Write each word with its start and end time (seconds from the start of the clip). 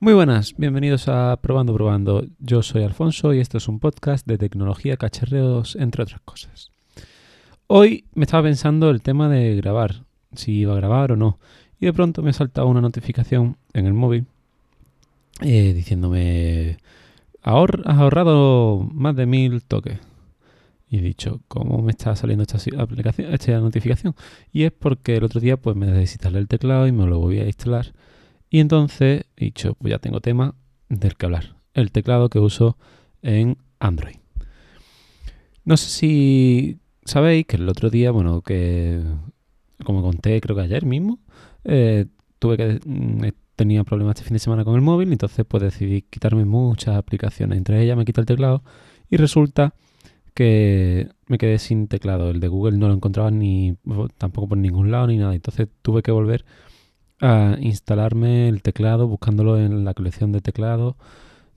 Muy 0.00 0.14
buenas, 0.14 0.54
bienvenidos 0.56 1.08
a 1.08 1.36
Probando 1.42 1.74
Probando. 1.74 2.24
Yo 2.38 2.62
soy 2.62 2.84
Alfonso 2.84 3.34
y 3.34 3.40
esto 3.40 3.58
es 3.58 3.66
un 3.66 3.80
podcast 3.80 4.24
de 4.28 4.38
tecnología, 4.38 4.96
cacharreos, 4.96 5.74
entre 5.74 6.04
otras 6.04 6.20
cosas. 6.20 6.70
Hoy 7.66 8.04
me 8.14 8.22
estaba 8.22 8.44
pensando 8.44 8.90
el 8.90 9.02
tema 9.02 9.28
de 9.28 9.56
grabar, 9.56 10.04
si 10.36 10.52
iba 10.52 10.72
a 10.72 10.76
grabar 10.76 11.10
o 11.10 11.16
no, 11.16 11.40
y 11.80 11.86
de 11.86 11.92
pronto 11.92 12.22
me 12.22 12.30
ha 12.30 12.32
saltado 12.32 12.68
una 12.68 12.80
notificación 12.80 13.56
en 13.72 13.86
el 13.86 13.92
móvil 13.92 14.26
eh, 15.40 15.72
diciéndome, 15.72 16.78
Ahor 17.42 17.82
has 17.84 17.98
ahorrado 17.98 18.88
más 18.92 19.16
de 19.16 19.26
mil 19.26 19.64
toques. 19.64 19.98
Y 20.88 20.98
he 20.98 21.02
dicho, 21.02 21.40
¿cómo 21.48 21.82
me 21.82 21.90
está 21.90 22.14
saliendo 22.14 22.44
esta, 22.44 22.58
aplicación, 22.80 23.34
esta 23.34 23.58
notificación? 23.58 24.14
Y 24.52 24.62
es 24.62 24.70
porque 24.70 25.16
el 25.16 25.24
otro 25.24 25.40
día 25.40 25.56
pues 25.56 25.74
me 25.74 25.86
desinstalé 25.86 26.38
el 26.38 26.46
teclado 26.46 26.86
y 26.86 26.92
me 26.92 27.04
lo 27.06 27.18
voy 27.18 27.40
a 27.40 27.46
instalar. 27.46 27.92
Y 28.50 28.60
entonces 28.60 29.24
dicho, 29.36 29.74
pues 29.74 29.90
ya 29.90 29.98
tengo 29.98 30.20
tema 30.20 30.54
del 30.88 31.16
que 31.16 31.26
hablar. 31.26 31.56
El 31.74 31.92
teclado 31.92 32.28
que 32.28 32.38
uso 32.38 32.76
en 33.22 33.58
Android. 33.78 34.16
No 35.64 35.76
sé 35.76 35.90
si 35.90 36.78
sabéis 37.04 37.46
que 37.46 37.56
el 37.56 37.68
otro 37.68 37.90
día, 37.90 38.10
bueno, 38.10 38.42
que 38.42 39.02
como 39.84 40.02
conté 40.02 40.40
creo 40.40 40.56
que 40.56 40.62
ayer 40.62 40.86
mismo, 40.86 41.18
eh, 41.64 42.06
tuve 42.38 42.56
que 42.56 42.80
mm, 42.84 43.28
tenía 43.56 43.84
problemas 43.84 44.16
este 44.16 44.24
fin 44.24 44.34
de 44.34 44.38
semana 44.38 44.64
con 44.64 44.76
el 44.76 44.80
móvil, 44.80 45.12
entonces 45.12 45.44
pues 45.46 45.62
decidí 45.62 46.02
quitarme 46.02 46.44
muchas 46.44 46.96
aplicaciones. 46.96 47.58
Entre 47.58 47.82
ellas 47.82 47.96
me 47.96 48.04
quité 48.04 48.20
el 48.20 48.26
teclado 48.26 48.62
y 49.10 49.16
resulta 49.16 49.74
que 50.34 51.08
me 51.26 51.38
quedé 51.38 51.58
sin 51.58 51.88
teclado. 51.88 52.30
El 52.30 52.40
de 52.40 52.48
Google 52.48 52.78
no 52.78 52.88
lo 52.88 52.94
encontraba 52.94 53.30
ni 53.30 53.76
tampoco 54.16 54.48
por 54.50 54.58
ningún 54.58 54.92
lado 54.92 55.08
ni 55.08 55.18
nada. 55.18 55.34
Entonces 55.34 55.68
tuve 55.82 56.02
que 56.02 56.12
volver 56.12 56.44
a 57.20 57.56
instalarme 57.60 58.48
el 58.48 58.62
teclado 58.62 59.08
buscándolo 59.08 59.58
en 59.58 59.84
la 59.84 59.94
colección 59.94 60.32
de 60.32 60.40
teclado 60.40 60.96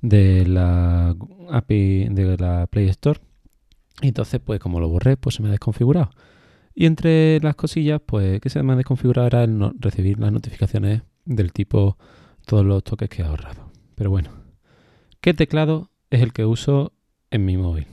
de 0.02 0.46
la 0.48 1.16
API 1.50 2.08
de 2.10 2.38
la 2.38 2.68
Play 2.68 2.90
Store. 2.90 3.20
Y 4.02 4.08
entonces, 4.08 4.42
pues 4.44 4.60
como 4.60 4.80
lo 4.80 4.90
borré, 4.90 5.18
pues 5.18 5.36
se 5.36 5.44
me 5.44 5.50
ha 5.50 5.52
desconfigurado. 5.52 6.12
Y 6.74 6.86
entre 6.86 7.40
las 7.42 7.56
cosillas, 7.56 8.02
pues 8.06 8.42
que 8.42 8.50
se 8.50 8.64
me 8.64 8.74
ha 8.74 8.76
desconfigurado 8.76 9.28
era 9.28 9.44
el 9.44 9.58
no 9.58 9.74
recibir 9.78 10.20
las 10.20 10.32
notificaciones 10.32 11.04
del 11.26 11.54
tipo 11.54 11.98
todos 12.46 12.66
los 12.66 12.84
toques 12.84 13.10
que 13.10 13.22
he 13.22 13.26
ahorrado. 13.26 13.72
Pero 13.96 14.10
bueno, 14.10 14.32
¿qué 15.20 15.34
teclado 15.34 15.92
es 16.10 16.22
el 16.22 16.34
que 16.34 16.46
uso 16.46 16.94
en 17.30 17.46
mi 17.46 17.58
móvil? 17.58 17.88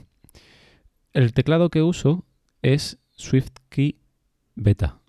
El 1.13 1.33
teclado 1.33 1.69
que 1.69 1.83
uso 1.83 2.25
es 2.61 2.97
SwiftKey 3.11 3.97
Beta 4.55 4.99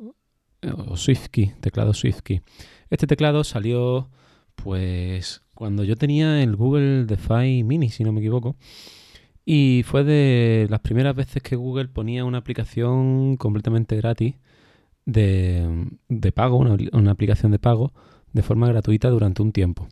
SwiftKey, 0.97 1.55
teclado 1.61 1.94
SwiftKey. 1.94 2.42
Este 2.91 3.06
teclado 3.06 3.44
salió 3.44 4.11
pues 4.55 5.42
cuando 5.55 5.84
yo 5.84 5.97
tenía 5.97 6.42
el 6.42 6.56
Google 6.56 7.05
DeFi 7.05 7.64
Mini, 7.64 7.91
si 7.91 8.05
no 8.05 8.12
me 8.12 8.20
equivoco. 8.20 8.56
Y 9.44 9.83
fue 9.86 10.05
de 10.05 10.66
las 10.70 10.81
primeras 10.81 11.16
veces 11.16 11.42
que 11.42 11.56
Google 11.56 11.88
ponía 11.88 12.25
una 12.25 12.38
aplicación 12.38 13.36
completamente 13.36 13.97
gratis 13.97 14.34
de, 15.06 16.33
pago, 16.34 16.58
una, 16.58 17.11
aplicación 17.11 17.50
de 17.53 17.58
pago 17.58 17.92
de 18.33 18.42
forma 18.42 18.69
gratuita 18.69 19.11
durante 19.11 19.42
un 19.42 19.53
tiempo. 19.53 19.88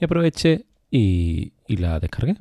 Y 0.00 0.04
aproveché 0.04 0.66
y, 0.90 1.52
la 1.68 2.00
descargué. 2.00 2.36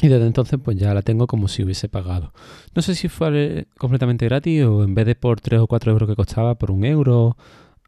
Y 0.00 0.08
desde 0.08 0.26
entonces 0.26 0.58
pues 0.62 0.76
ya 0.76 0.94
la 0.94 1.02
tengo 1.02 1.26
como 1.26 1.48
si 1.48 1.64
hubiese 1.64 1.88
pagado. 1.88 2.32
No 2.74 2.82
sé 2.82 2.94
si 2.94 3.08
fue 3.08 3.66
completamente 3.78 4.26
gratis 4.26 4.62
o 4.64 4.84
en 4.84 4.94
vez 4.94 5.06
de 5.06 5.14
por 5.16 5.40
3 5.40 5.60
o 5.60 5.66
4 5.66 5.92
euros 5.92 6.08
que 6.08 6.16
costaba, 6.16 6.56
por 6.56 6.70
un 6.70 6.84
euro, 6.84 7.36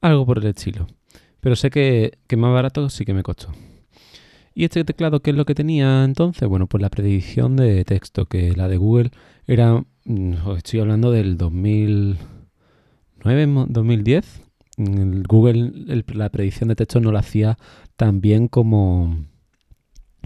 algo 0.00 0.26
por 0.26 0.38
el 0.38 0.46
estilo. 0.46 0.86
Pero 1.40 1.56
sé 1.56 1.70
que, 1.70 2.18
que 2.26 2.36
más 2.36 2.52
barato 2.52 2.88
sí 2.90 3.04
que 3.04 3.14
me 3.14 3.22
costó. 3.22 3.52
¿Y 4.54 4.64
este 4.64 4.84
teclado 4.84 5.20
qué 5.20 5.30
es 5.30 5.36
lo 5.36 5.46
que 5.46 5.54
tenía 5.54 6.04
entonces? 6.04 6.48
Bueno, 6.48 6.66
pues 6.66 6.82
la 6.82 6.90
predicción 6.90 7.56
de 7.56 7.84
texto, 7.84 8.26
que 8.26 8.52
la 8.52 8.68
de 8.68 8.76
Google 8.76 9.10
era, 9.46 9.84
mm, 10.04 10.34
estoy 10.56 10.80
hablando 10.80 11.12
del 11.12 11.38
2009, 11.38 13.66
2010. 13.68 14.42
Google 14.76 16.04
la 16.14 16.28
predicción 16.30 16.68
de 16.68 16.76
texto 16.76 17.00
no 17.00 17.12
la 17.12 17.20
hacía 17.20 17.58
tan 17.96 18.20
bien 18.20 18.48
como, 18.48 19.24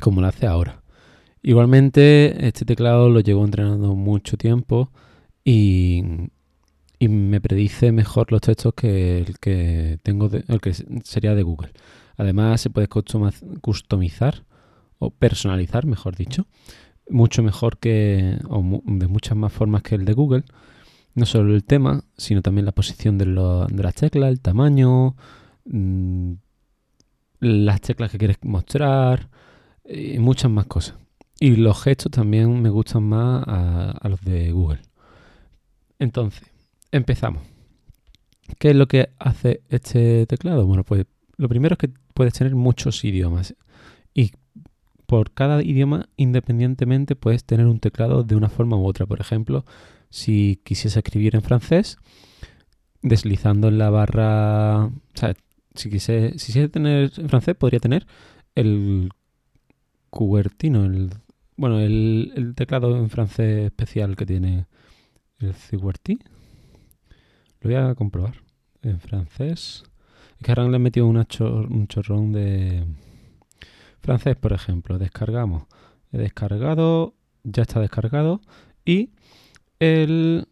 como 0.00 0.20
la 0.20 0.28
hace 0.28 0.47
ahora. 0.47 0.83
Igualmente, 1.47 2.47
este 2.49 2.65
teclado 2.65 3.10
lo 3.10 3.21
llevo 3.21 3.44
entrenando 3.44 3.94
mucho 3.94 4.38
tiempo 4.38 4.91
y, 5.44 6.03
y 6.99 7.09
me 7.09 7.38
predice 7.43 7.93
mejor 7.93 8.32
los 8.32 8.41
textos 8.41 8.72
que 8.72 9.19
el 9.19 9.38
que 9.38 9.99
tengo, 10.03 10.31
el 10.32 10.60
que 10.62 10.72
sería 11.05 11.34
de 11.34 11.43
Google. 11.43 11.72
Además, 12.16 12.62
se 12.62 12.71
puede 12.71 12.88
customizar 12.88 14.47
o 14.99 15.10
personalizar, 15.10 15.84
mejor 15.84 16.16
dicho, 16.16 16.47
mucho 17.10 17.43
mejor 17.43 17.76
que, 17.76 18.38
o 18.49 18.81
de 18.87 19.06
muchas 19.06 19.37
más 19.37 19.53
formas 19.53 19.82
que 19.82 19.97
el 19.97 20.06
de 20.06 20.15
Google. 20.15 20.44
No 21.15 21.26
solo 21.26 21.55
el 21.55 21.65
tema, 21.65 22.05
sino 22.16 22.41
también 22.41 22.65
la 22.65 22.72
posición 22.72 23.19
de, 23.19 23.26
las 23.26 23.94
teclas, 23.94 24.31
el 24.31 24.41
tamaño, 24.41 25.15
mm, 25.66 26.32
las 27.41 27.82
teclas 27.82 28.11
que 28.11 28.16
quieres 28.19 28.38
mostrar 28.44 29.28
y 29.84 30.19
muchas 30.19 30.50
más 30.50 30.65
cosas. 30.65 31.03
Y 31.44 31.56
los 31.56 31.82
gestos 31.82 32.10
también 32.10 32.62
me 32.62 32.71
gustan 32.71 33.03
más 33.03 33.44
a 33.47 34.09
los 34.09 34.19
de 34.22 34.50
Google. 34.50 34.81
Entonces, 35.99 36.50
empezamos. 36.91 37.43
¿Qué 38.59 38.71
es 38.71 38.77
lo 38.77 38.88
que 38.88 39.10
hace 39.19 39.60
este 39.69 40.25
teclado? 40.25 40.65
Bueno, 40.65 40.84
pues 40.84 41.05
lo 41.37 41.50
primero 41.50 41.75
es 41.75 41.78
que 41.81 41.91
puedes 42.15 42.32
tener 42.32 42.55
muchos 42.55 43.05
idiomas 43.05 43.55
y 44.15 44.32
por 45.05 45.32
cada 45.32 45.62
idioma 45.62 46.09
independientemente 46.16 47.15
puedes 47.15 47.44
tener 47.44 47.66
un 47.66 47.78
teclado 47.78 48.22
de 48.22 48.37
una 48.37 48.49
forma 48.49 48.78
u 48.78 48.87
otra. 48.87 49.05
Por 49.05 49.21
ejemplo, 49.21 49.66
si 50.09 50.62
quisiese 50.65 51.00
escribir 51.00 51.34
en 51.34 51.43
francés, 51.43 51.99
deslizando 53.03 53.69
en 53.69 53.76
la 53.76 53.91
barra, 53.91 54.87
o 54.87 54.93
sea, 55.12 55.34
si 55.75 55.91
quisiese, 55.91 56.38
si 56.38 56.69
tener 56.71 57.12
en 57.19 57.28
francés, 57.28 57.55
podría 57.55 57.81
tener 57.81 58.06
el 58.55 59.11
cubertino, 60.09 60.87
el, 60.87 61.11
bueno, 61.56 61.81
el, 61.81 62.54
teclado 62.56 62.97
en 62.97 63.10
francés 63.10 63.66
especial 63.66 64.16
que 64.16 64.26
tiene 64.26 64.66
el 65.38 65.54
QWERTY. 65.54 66.19
Lo 67.60 67.70
voy 67.70 67.75
a 67.75 67.94
comprobar. 67.94 68.42
En 68.82 69.00
francés. 69.00 69.84
Es 70.37 70.43
que 70.44 70.50
ahora 70.50 70.69
le 70.69 70.76
he 70.76 70.81
metido 70.81 71.06
un 71.06 71.25
chorrón 71.25 72.32
de 72.32 72.84
francés, 74.00 74.37
por 74.37 74.53
ejemplo. 74.53 74.98
Descargamos. 74.98 75.64
He 76.12 76.19
descargado, 76.19 77.14
ya 77.44 77.62
está 77.62 77.81
descargado. 77.81 78.41
Y 78.84 79.10
el 79.78 80.47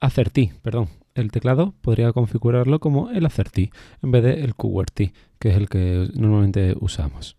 acertí, 0.00 0.52
perdón. 0.62 0.88
El 1.14 1.30
teclado 1.30 1.74
podría 1.80 2.12
configurarlo 2.12 2.78
como 2.78 3.10
el 3.10 3.24
acertí 3.24 3.70
en 4.02 4.10
vez 4.10 4.22
de 4.22 4.44
el 4.44 4.54
QWERTY, 4.54 5.12
que 5.38 5.50
es 5.50 5.56
el 5.56 5.68
que 5.68 6.08
normalmente 6.14 6.76
usamos. 6.78 7.36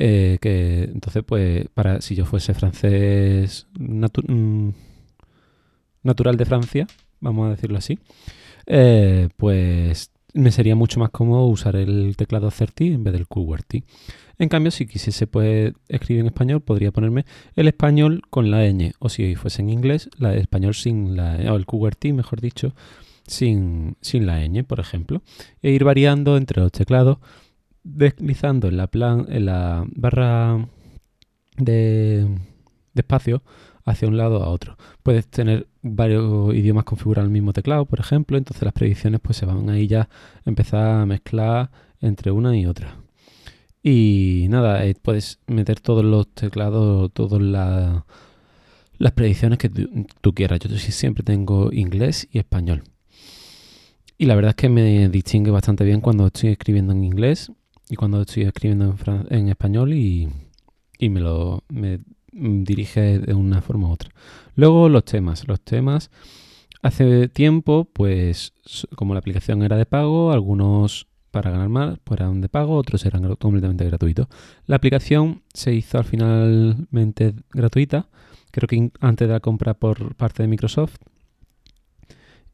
Eh, 0.00 0.38
que 0.40 0.84
entonces, 0.84 1.24
pues, 1.26 1.66
para 1.74 2.00
si 2.00 2.14
yo 2.14 2.24
fuese 2.24 2.54
francés 2.54 3.66
mm, 3.76 4.68
natural 6.04 6.36
de 6.36 6.44
Francia, 6.44 6.86
vamos 7.18 7.48
a 7.48 7.50
decirlo 7.50 7.78
así, 7.78 7.98
eh, 8.66 9.28
pues 9.36 10.12
me 10.34 10.52
sería 10.52 10.76
mucho 10.76 11.00
más 11.00 11.10
cómodo 11.10 11.46
usar 11.46 11.74
el 11.74 12.14
teclado 12.16 12.46
AZERTY 12.46 12.92
en 12.92 13.02
vez 13.02 13.12
del 13.12 13.26
QWERTY. 13.26 13.82
En 14.38 14.48
cambio, 14.48 14.70
si 14.70 14.86
quisiese 14.86 15.26
pues, 15.26 15.72
escribir 15.88 16.20
en 16.20 16.26
español, 16.26 16.60
podría 16.60 16.92
ponerme 16.92 17.24
el 17.56 17.66
español 17.66 18.22
con 18.30 18.52
la 18.52 18.70
ñ, 18.70 18.92
o 19.00 19.08
si 19.08 19.34
fuese 19.34 19.62
en 19.62 19.70
inglés, 19.70 20.10
el 20.20 20.26
español 20.38 20.74
sin 20.74 21.16
la 21.16 21.38
o 21.52 21.56
el 21.56 21.66
QWERTY, 21.66 22.12
mejor 22.12 22.40
dicho, 22.40 22.72
sin, 23.26 23.96
sin 24.00 24.26
la 24.26 24.46
ñ, 24.46 24.62
por 24.62 24.78
ejemplo, 24.78 25.22
e 25.60 25.72
ir 25.72 25.82
variando 25.82 26.36
entre 26.36 26.62
los 26.62 26.70
teclados, 26.70 27.18
deslizando 27.94 28.68
en 28.68 28.76
la, 28.76 28.86
plan, 28.86 29.26
en 29.28 29.46
la 29.46 29.86
barra 29.94 30.68
de, 31.56 32.26
espacio 32.94 33.42
hacia 33.84 34.08
un 34.08 34.16
lado 34.16 34.42
a 34.42 34.48
otro. 34.48 34.76
Puedes 35.02 35.28
tener 35.28 35.68
varios 35.82 36.54
idiomas 36.54 36.84
configurados 36.84 37.26
en 37.26 37.34
el 37.34 37.40
mismo 37.40 37.52
teclado, 37.52 37.86
por 37.86 38.00
ejemplo, 38.00 38.36
entonces 38.36 38.62
las 38.62 38.74
predicciones 38.74 39.20
pues 39.20 39.38
se 39.38 39.46
van 39.46 39.70
ahí 39.70 39.86
ya 39.86 40.02
a 40.02 40.08
empezar 40.44 41.00
a 41.00 41.06
mezclar 41.06 41.70
entre 42.00 42.30
una 42.30 42.56
y 42.56 42.66
otra. 42.66 42.96
Y 43.82 44.46
nada, 44.50 44.84
eh, 44.84 44.94
puedes 45.00 45.38
meter 45.46 45.80
todos 45.80 46.04
los 46.04 46.28
teclados, 46.34 47.10
todas 47.12 47.40
las 47.40 49.12
predicciones 49.12 49.58
que 49.58 49.70
tú, 49.70 50.34
quieras. 50.34 50.58
Yo 50.60 50.76
siempre 50.76 51.22
tengo 51.22 51.72
inglés 51.72 52.28
y 52.30 52.38
español. 52.38 52.82
Y 54.18 54.26
la 54.26 54.34
verdad 54.34 54.50
es 54.50 54.56
que 54.56 54.68
me 54.68 55.08
distingue 55.08 55.52
bastante 55.52 55.84
bien 55.84 56.00
cuando 56.00 56.26
estoy 56.26 56.50
escribiendo 56.50 56.92
en 56.92 57.04
inglés 57.04 57.52
y 57.88 57.96
cuando 57.96 58.22
estoy 58.22 58.44
escribiendo 58.44 58.94
en, 59.30 59.48
español 59.48 59.92
y, 59.92 60.28
me 61.00 61.20
lo 61.20 61.64
Mm, 62.32 62.64
dirige 62.64 63.18
de 63.18 63.34
una 63.34 63.62
forma 63.62 63.88
u 63.88 63.92
otra. 63.92 64.10
Luego 64.54 64.88
los 64.88 65.04
temas. 65.04 65.46
Los 65.48 65.60
temas, 65.60 66.10
hace 66.82 67.28
tiempo, 67.28 67.88
pues 67.92 68.52
como 68.96 69.14
la 69.14 69.20
aplicación 69.20 69.62
era 69.62 69.76
de 69.76 69.86
pago, 69.86 70.32
algunos 70.32 71.06
para 71.30 71.50
ganar 71.50 71.68
más, 71.68 71.98
pues 72.04 72.20
eran 72.20 72.40
de 72.40 72.48
pago, 72.48 72.76
otros 72.76 73.04
eran 73.06 73.34
completamente 73.36 73.84
gratuitos. 73.84 74.28
La 74.66 74.76
aplicación 74.76 75.42
se 75.52 75.74
hizo 75.74 75.98
al 75.98 76.04
finalmente 76.04 77.34
gratuita, 77.52 78.08
creo 78.50 78.68
que 78.68 78.90
antes 79.00 79.28
de 79.28 79.34
la 79.34 79.40
compra 79.40 79.74
por 79.74 80.14
parte 80.16 80.42
de 80.42 80.48
Microsoft. 80.48 80.96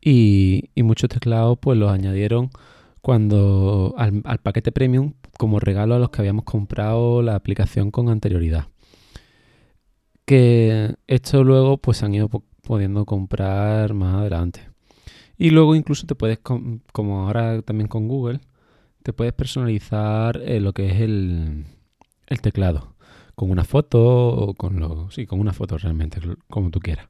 Y, 0.01 0.71
muchos 0.77 1.09
teclados 1.09 1.59
pues 1.59 1.79
los 1.79 1.91
añadieron 1.91 2.51
cuando 3.01 3.95
al, 3.97 4.21
al 4.25 4.39
paquete 4.39 4.71
premium 4.73 5.15
como 5.39 5.61
regalo 5.61 5.95
a 5.95 5.99
los 5.99 6.11
que 6.11 6.23
habíamos 6.23 6.45
comprado 6.45 7.23
la 7.23 7.35
aplicación 7.35 7.91
con 7.91 8.09
anterioridad. 8.09 8.69
Que 10.25 10.95
esto 11.07 11.45
luego 11.45 11.79
pues 11.79 12.03
han 12.03 12.15
ido 12.15 12.29
pudiendo 12.29 13.05
comprar 13.05 13.95
más 13.95 14.17
adelante. 14.17 14.69
Y 15.37 15.51
luego 15.51 15.75
incluso 15.75 16.07
te 16.07 16.15
puedes, 16.15 16.39
como 16.39 17.27
ahora 17.27 17.61
también 17.63 17.89
con 17.89 18.09
Google, 18.09 18.41
te 19.03 19.13
puedes 19.13 19.35
personalizar 19.35 20.41
eh, 20.45 20.61
lo 20.61 20.73
que 20.73 20.87
es 20.91 21.01
el, 21.01 21.67
teclado. 22.43 22.95
Con 23.35 23.51
una 23.51 23.65
foto 23.65 24.01
o 24.01 24.55
con 24.55 24.81
lo... 24.81 25.11
Sí, 25.11 25.27
con 25.27 25.41
una 25.41 25.53
foto 25.53 25.77
realmente, 25.77 26.21
como 26.49 26.71
tú 26.71 26.81
quieras. 26.81 27.09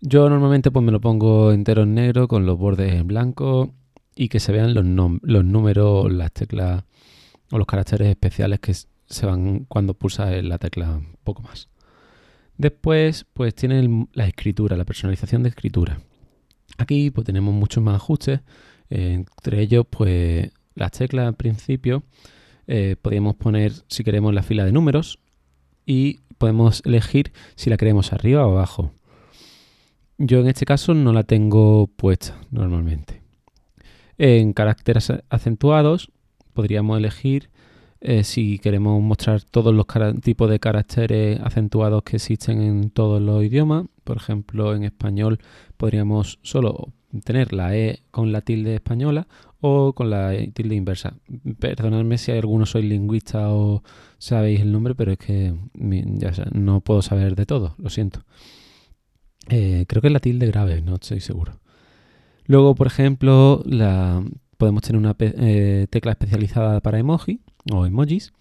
Yo 0.00 0.28
normalmente 0.28 0.70
pues 0.70 0.84
me 0.84 0.92
lo 0.92 1.00
pongo 1.00 1.52
entero 1.52 1.82
en 1.82 1.94
negro 1.94 2.28
con 2.28 2.46
los 2.46 2.58
bordes 2.58 2.94
en 2.94 3.06
blanco 3.06 3.74
y 4.16 4.28
que 4.28 4.40
se 4.40 4.52
vean 4.52 4.74
los 4.74 4.84
números, 4.84 6.12
las 6.12 6.32
teclas 6.32 6.84
o 7.52 7.58
los 7.58 7.66
caracteres 7.66 8.08
especiales 8.08 8.58
que 8.58 8.74
se 8.74 9.26
van 9.26 9.66
cuando 9.66 9.94
pulsas 9.94 10.42
la 10.42 10.58
tecla 10.58 10.96
un 10.96 11.16
poco 11.22 11.42
más. 11.42 11.68
Después 12.56 13.26
pues 13.32 13.54
tiene 13.54 14.08
la 14.14 14.26
escritura, 14.26 14.76
la 14.76 14.84
personalización 14.84 15.42
de 15.42 15.50
escritura. 15.50 16.00
Aquí 16.78 17.10
pues 17.10 17.26
tenemos 17.26 17.54
muchos 17.54 17.82
más 17.82 17.96
ajustes, 17.96 18.40
entre 18.88 19.60
ellos 19.60 19.86
pues 19.88 20.50
las 20.74 20.92
teclas 20.92 21.26
al 21.26 21.34
principio 21.34 22.02
eh, 22.66 22.96
podríamos 23.00 23.36
poner 23.36 23.72
si 23.88 24.04
queremos 24.04 24.32
la 24.32 24.42
fila 24.42 24.64
de 24.64 24.72
números 24.72 25.18
y 25.84 26.20
podemos 26.38 26.82
elegir 26.84 27.32
si 27.54 27.68
la 27.68 27.76
queremos 27.76 28.12
arriba 28.12 28.46
o 28.46 28.52
abajo. 28.52 28.92
Yo 30.18 30.40
en 30.40 30.48
este 30.48 30.64
caso 30.64 30.94
no 30.94 31.12
la 31.12 31.24
tengo 31.24 31.88
puesta 31.88 32.40
normalmente. 32.50 33.22
En 34.18 34.52
caracteres 34.52 35.12
acentuados 35.28 36.11
podríamos 36.52 36.98
elegir 36.98 37.50
eh, 38.00 38.24
si 38.24 38.58
queremos 38.58 39.00
mostrar 39.00 39.42
todos 39.42 39.72
los 39.72 39.86
tipos 40.22 40.50
de 40.50 40.58
caracteres 40.58 41.40
acentuados 41.40 42.02
que 42.02 42.16
existen 42.16 42.60
en 42.60 42.90
todos 42.90 43.22
los 43.22 43.44
idiomas. 43.44 43.86
Por 44.02 44.16
ejemplo, 44.16 44.74
en 44.74 44.82
español 44.82 45.38
podríamos 45.76 46.40
solo 46.42 46.92
tener 47.24 47.52
la 47.52 47.76
E 47.76 48.02
con 48.10 48.32
la 48.32 48.40
tilde 48.40 48.74
española 48.74 49.28
o 49.60 49.92
con 49.92 50.10
la 50.10 50.32
tilde 50.52 50.74
inversa. 50.74 51.14
Perdonadme 51.60 52.18
si 52.18 52.32
hay 52.32 52.38
algunos 52.38 52.70
sois 52.70 52.84
lingüista 52.84 53.50
o 53.50 53.84
sabéis 54.18 54.60
el 54.60 54.72
nombre, 54.72 54.96
pero 54.96 55.12
es 55.12 55.18
que 55.18 55.54
no 56.52 56.80
puedo 56.80 57.02
saber 57.02 57.36
de 57.36 57.46
todo, 57.46 57.76
lo 57.78 57.88
siento. 57.88 58.24
Eh, 59.48 59.84
creo 59.86 60.02
que 60.02 60.08
es 60.08 60.12
la 60.12 60.20
tilde 60.20 60.46
grave, 60.46 60.82
no 60.82 60.94
estoy 60.96 61.20
seguro. 61.20 61.60
Luego, 62.46 62.74
por 62.74 62.88
ejemplo, 62.88 63.62
la, 63.64 64.24
podemos 64.62 64.82
tener 64.82 65.00
una 65.00 65.16
eh, 65.18 65.88
tecla 65.90 66.12
especializada 66.12 66.80
para 66.80 67.00
emoji 67.00 67.40
o 67.72 67.84
emojis, 67.84 68.32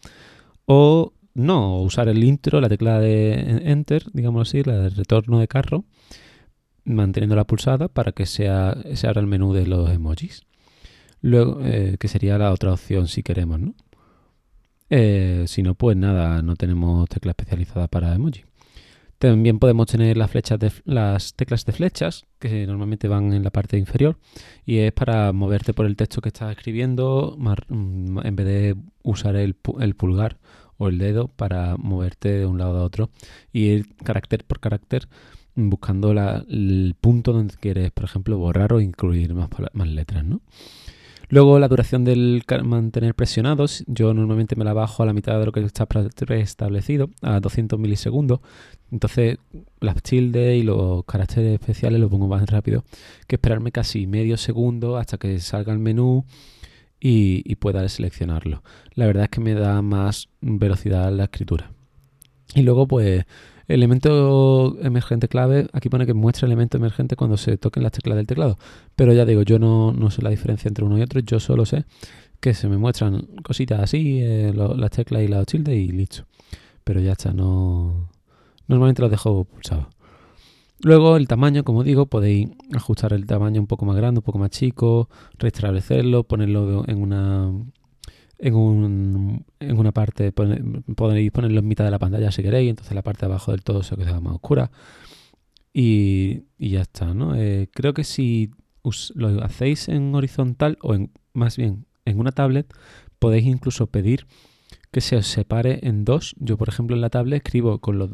o 0.65 1.13
no, 1.33 1.81
usar 1.81 2.09
el 2.09 2.23
intro, 2.23 2.61
la 2.61 2.69
tecla 2.69 2.99
de 2.99 3.71
enter, 3.71 4.03
digamos 4.13 4.47
así, 4.47 4.61
la 4.61 4.77
de 4.77 4.89
retorno 4.89 5.39
de 5.39 5.47
carro, 5.47 5.83
manteniéndola 6.83 7.45
pulsada 7.45 7.87
para 7.87 8.11
que 8.11 8.27
sea, 8.27 8.77
se 8.93 9.07
abra 9.07 9.19
el 9.19 9.25
menú 9.25 9.51
de 9.51 9.65
los 9.65 9.89
emojis. 9.89 10.43
Luego, 11.21 11.59
eh, 11.63 11.97
que 11.99 12.07
sería 12.07 12.37
la 12.37 12.51
otra 12.51 12.71
opción 12.71 13.07
si 13.07 13.23
queremos, 13.23 13.59
¿no? 13.59 13.73
Eh, 14.91 15.45
si 15.47 15.63
no, 15.63 15.73
pues 15.73 15.97
nada, 15.97 16.43
no 16.43 16.55
tenemos 16.55 17.09
tecla 17.09 17.31
especializada 17.31 17.87
para 17.87 18.13
emoji. 18.13 18.43
También 19.21 19.59
podemos 19.59 19.85
tener 19.85 20.17
las, 20.17 20.31
flechas 20.31 20.57
de, 20.57 20.71
las 20.83 21.35
teclas 21.35 21.63
de 21.63 21.73
flechas, 21.73 22.25
que 22.39 22.65
normalmente 22.65 23.07
van 23.07 23.33
en 23.33 23.43
la 23.43 23.51
parte 23.51 23.77
inferior, 23.77 24.17
y 24.65 24.79
es 24.79 24.91
para 24.93 25.31
moverte 25.31 25.75
por 25.75 25.85
el 25.85 25.95
texto 25.95 26.21
que 26.21 26.29
estás 26.29 26.57
escribiendo, 26.57 27.37
mm, 27.37 28.17
en 28.25 28.35
vez 28.35 28.45
de 28.47 28.75
usar 29.03 29.35
el, 29.35 29.53
pulgar 29.53 30.39
o 30.77 30.87
el 30.87 30.97
dedo 30.97 31.27
para 31.27 31.77
moverte 31.77 32.29
de 32.29 32.47
un 32.47 32.57
lado 32.57 32.79
a 32.79 32.83
otro 32.83 33.11
y 33.53 33.65
ir 33.65 33.95
carácter 34.03 34.43
por 34.43 34.59
carácter 34.59 35.07
buscando 35.53 36.13
el 36.13 36.95
punto 36.99 37.31
donde 37.31 37.53
quieres, 37.57 37.91
por 37.91 38.05
ejemplo, 38.05 38.39
borrar 38.39 38.73
o 38.73 38.81
incluir 38.81 39.35
más, 39.35 39.49
más 39.73 39.87
letras, 39.87 40.25
¿no? 40.25 40.41
Luego 41.31 41.59
la 41.59 41.69
duración 41.69 42.03
del 42.03 42.43
mantener 42.65 43.15
presionados, 43.15 43.85
yo 43.87 44.13
normalmente 44.13 44.57
me 44.57 44.65
la 44.65 44.73
bajo 44.73 45.01
a 45.01 45.05
la 45.05 45.13
mitad 45.13 45.39
de 45.39 45.45
lo 45.45 45.53
que 45.53 45.61
está 45.61 45.85
preestablecido, 45.85 47.09
a 47.21 47.39
200 47.39 47.79
milisegundos. 47.79 48.41
Entonces 48.91 49.37
las 49.79 49.95
tildes 50.03 50.59
y 50.59 50.63
los 50.63 51.05
caracteres 51.05 51.53
especiales 51.53 52.01
los 52.01 52.09
pongo 52.09 52.27
más 52.27 52.45
rápido 52.49 52.83
que 53.27 53.37
esperarme 53.37 53.71
casi 53.71 54.07
medio 54.07 54.35
segundo 54.35 54.97
hasta 54.97 55.17
que 55.17 55.39
salga 55.39 55.71
el 55.71 55.79
menú 55.79 56.25
y, 56.99 57.49
y 57.49 57.55
pueda 57.55 57.87
seleccionarlo. 57.87 58.61
La 58.95 59.05
verdad 59.05 59.23
es 59.23 59.29
que 59.29 59.39
me 59.39 59.53
da 59.53 59.81
más 59.81 60.27
velocidad 60.41 61.13
la 61.13 61.23
escritura. 61.23 61.71
Y 62.55 62.63
luego 62.63 62.89
pues 62.89 63.23
Elemento 63.71 64.77
emergente 64.81 65.29
clave, 65.29 65.67
aquí 65.71 65.87
pone 65.87 66.05
que 66.05 66.13
muestra 66.13 66.45
elemento 66.45 66.75
emergente 66.75 67.15
cuando 67.15 67.37
se 67.37 67.57
toquen 67.57 67.83
las 67.83 67.93
teclas 67.93 68.17
del 68.17 68.27
teclado. 68.27 68.57
Pero 68.97 69.13
ya 69.13 69.25
digo, 69.25 69.43
yo 69.43 69.59
no, 69.59 70.11
sé 70.11 70.21
la 70.21 70.29
diferencia 70.29 70.67
entre 70.67 70.83
uno 70.83 70.97
y 70.97 71.01
otro, 71.01 71.21
yo 71.21 71.39
solo 71.39 71.65
sé 71.65 71.85
que 72.41 72.53
se 72.53 72.67
me 72.67 72.77
muestran 72.77 73.27
cositas 73.43 73.79
así, 73.79 74.19
eh, 74.21 74.51
las 74.53 74.91
teclas 74.91 75.23
y 75.23 75.27
la 75.29 75.45
tilde 75.45 75.75
y 75.75 75.87
listo. 75.87 76.25
Pero 76.83 76.99
ya 76.99 77.13
está, 77.13 77.31
no. 77.33 78.09
Normalmente 78.67 79.01
los 79.01 79.11
dejo 79.11 79.45
pulsados. 79.45 79.87
Luego 80.83 81.15
el 81.15 81.27
tamaño, 81.27 81.63
como 81.63 81.83
digo, 81.85 82.07
podéis 82.07 82.49
ajustar 82.73 83.13
el 83.13 83.25
tamaño 83.25 83.61
un 83.61 83.67
poco 83.67 83.85
más 83.85 83.95
grande, 83.95 84.19
un 84.19 84.23
poco 84.23 84.39
más 84.39 84.49
chico, 84.49 85.07
restablecerlo, 85.37 86.23
ponerlo 86.23 86.83
en 86.87 87.01
una 87.01 87.51
en, 88.41 88.55
un, 88.55 89.45
en 89.59 89.77
una 89.77 89.91
parte 89.91 90.31
podéis 90.31 91.31
ponerlo 91.31 91.59
en 91.59 91.67
mitad 91.67 91.85
de 91.85 91.91
la 91.91 91.99
pantalla 91.99 92.31
si 92.31 92.41
queréis, 92.41 92.71
entonces 92.71 92.95
la 92.95 93.03
parte 93.03 93.21
de 93.21 93.31
abajo 93.31 93.51
del 93.51 93.63
todo 93.63 93.83
se 93.83 93.95
queda 93.95 94.19
más 94.19 94.33
oscura. 94.33 94.71
Y, 95.73 96.43
ya 96.57 96.81
está, 96.81 97.13
¿no? 97.13 97.35
Eh, 97.35 97.69
creo 97.71 97.93
que 97.93 98.03
si 98.03 98.51
lo 99.13 99.43
hacéis 99.43 99.87
en 99.87 100.13
horizontal 100.15 100.77
o 100.81 100.95
en 100.95 101.11
más 101.33 101.55
bien 101.55 101.85
en 102.05 102.19
una 102.19 102.31
tablet, 102.31 102.67
podéis 103.19 103.45
incluso 103.45 103.87
pedir 103.87 104.25
que 104.91 105.01
se 105.01 105.15
os 105.15 105.27
separe 105.27 105.79
en 105.83 106.03
dos. 106.03 106.35
Yo, 106.39 106.57
por 106.57 106.67
ejemplo, 106.67 106.95
en 106.95 107.01
la 107.01 107.11
tablet 107.11 107.45
escribo 107.45 107.79
con 107.79 107.99
los, 107.99 108.09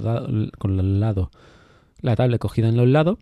con 0.59 0.75
los 0.75 0.85
lados, 0.85 1.29
la 2.01 2.15
tablet 2.17 2.39
cogida 2.39 2.67
en 2.67 2.75
los 2.75 2.87
lados 2.87 3.17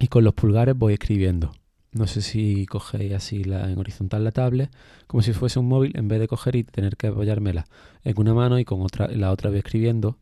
y 0.00 0.08
con 0.08 0.24
los 0.24 0.34
pulgares 0.34 0.76
voy 0.76 0.94
escribiendo. 0.94 1.52
No 1.94 2.08
sé 2.08 2.22
si 2.22 2.66
cogéis 2.66 3.12
así 3.12 3.44
la, 3.44 3.70
en 3.70 3.78
horizontal 3.78 4.24
la 4.24 4.32
tablet, 4.32 4.68
como 5.06 5.22
si 5.22 5.32
fuese 5.32 5.60
un 5.60 5.68
móvil, 5.68 5.92
en 5.94 6.08
vez 6.08 6.18
de 6.18 6.26
coger 6.26 6.56
y 6.56 6.64
tener 6.64 6.96
que 6.96 7.06
apoyármela 7.06 7.66
en 8.02 8.18
una 8.18 8.34
mano 8.34 8.58
y 8.58 8.64
con 8.64 8.82
otra, 8.82 9.06
la 9.08 9.30
otra 9.30 9.48
vez 9.48 9.58
escribiendo, 9.64 10.18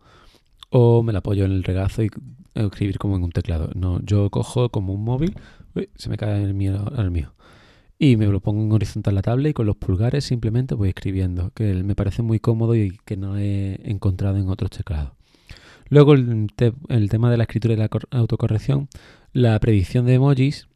o 0.68 1.02
me 1.02 1.14
la 1.14 1.20
apoyo 1.20 1.46
en 1.46 1.52
el 1.52 1.64
regazo 1.64 2.02
y 2.02 2.10
escribir 2.54 2.98
como 2.98 3.16
en 3.16 3.24
un 3.24 3.30
teclado. 3.30 3.70
No, 3.74 4.00
yo 4.04 4.28
cojo 4.28 4.68
como 4.68 4.92
un 4.92 5.02
móvil, 5.02 5.34
se 5.96 6.10
me 6.10 6.18
cae 6.18 6.42
el 6.42 6.52
mío, 6.52 6.92
el 6.98 7.10
mío. 7.10 7.32
Y 7.98 8.16
me 8.16 8.26
lo 8.26 8.40
pongo 8.40 8.62
en 8.62 8.72
horizontal 8.72 9.14
la 9.14 9.22
tablet 9.22 9.52
y 9.52 9.54
con 9.54 9.64
los 9.64 9.76
pulgares 9.76 10.24
simplemente 10.24 10.74
voy 10.74 10.90
escribiendo, 10.90 11.52
que 11.54 11.72
me 11.82 11.94
parece 11.94 12.20
muy 12.20 12.38
cómodo 12.38 12.74
y 12.74 12.98
que 13.06 13.16
no 13.16 13.38
he 13.38 13.80
encontrado 13.88 14.36
en 14.36 14.50
otros 14.50 14.70
teclados. 14.72 15.12
Luego 15.88 16.12
el, 16.12 16.48
el 16.88 17.08
tema 17.08 17.30
de 17.30 17.38
la 17.38 17.44
escritura 17.44 17.72
y 17.72 17.76
la 17.78 17.88
autocorrección, 18.10 18.88
la 19.32 19.58
predicción 19.58 20.04
de 20.04 20.14
emojis 20.14 20.68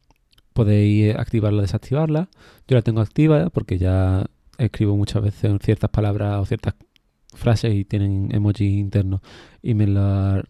podéis 0.57 1.15
activarla 1.15 1.59
o 1.59 1.61
desactivarla. 1.61 2.29
Yo 2.67 2.75
la 2.75 2.81
tengo 2.81 3.01
activa 3.01 3.51
porque 3.51 3.77
ya 3.77 4.25
escribo 4.57 4.97
muchas 4.97 5.21
veces 5.21 5.55
ciertas 5.61 5.91
palabras 5.91 6.39
o 6.39 6.45
ciertas 6.45 6.73
frases 7.31 7.75
y 7.75 7.85
tienen 7.85 8.33
emoji 8.33 8.79
internos 8.79 9.21
y 9.61 9.75
me 9.75 9.85
la 9.85 10.43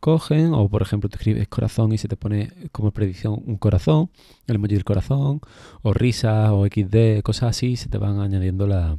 cogen 0.00 0.52
o 0.52 0.68
por 0.68 0.82
ejemplo 0.82 1.08
te 1.08 1.16
escribes 1.16 1.48
corazón 1.48 1.94
y 1.94 1.98
se 1.98 2.08
te 2.08 2.16
pone 2.16 2.52
como 2.72 2.90
predicción 2.90 3.40
un 3.46 3.56
corazón, 3.56 4.10
el 4.46 4.56
emoji 4.56 4.74
del 4.74 4.84
corazón 4.84 5.40
o 5.80 5.94
risa 5.94 6.52
o 6.52 6.66
XD, 6.66 7.22
cosas 7.22 7.56
así, 7.56 7.76
se 7.76 7.88
te 7.88 7.96
van 7.96 8.20
añadiendo 8.20 8.66
la, 8.66 8.98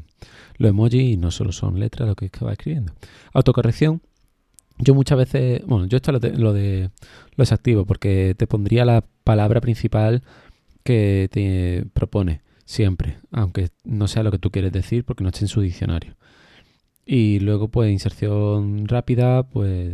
los 0.57 0.69
emojis 0.71 1.13
y 1.13 1.17
no 1.17 1.29
solo 1.29 1.51
son 1.51 1.79
letras 1.79 2.09
lo 2.09 2.15
que, 2.15 2.25
es 2.25 2.31
que 2.31 2.43
va 2.43 2.53
escribiendo. 2.53 2.91
Autocorrección. 3.33 4.01
Yo 4.77 4.93
muchas 4.93 5.17
veces, 5.17 5.61
bueno, 5.67 5.85
yo 5.85 5.95
esto 5.95 6.11
lo, 6.11 6.19
lo 6.19 6.51
de 6.51 6.89
lo 7.35 7.41
desactivo 7.43 7.85
porque 7.85 8.35
te 8.35 8.47
pondría 8.47 8.83
la 8.83 9.05
palabra 9.23 9.61
principal 9.61 10.23
que 10.85 11.27
te 11.31 11.85
propone 11.93 12.41
siempre, 12.65 13.17
aunque 13.31 13.69
no 13.83 14.07
sea 14.07 14.23
lo 14.23 14.31
que 14.31 14.39
tú 14.39 14.51
quieres 14.51 14.71
decir 14.71 15.03
porque 15.03 15.23
no 15.23 15.29
esté 15.29 15.45
en 15.45 15.49
su 15.49 15.61
diccionario. 15.61 16.15
Y 17.05 17.39
luego, 17.39 17.69
pues, 17.69 17.91
inserción 17.91 18.87
rápida, 18.87 19.43
pues, 19.49 19.93